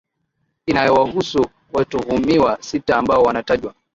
inayowahusu 0.65 1.45
watuhumiwa 1.73 2.57
sita 2.61 2.97
ambao 2.97 3.23
wanatajwa 3.23 3.73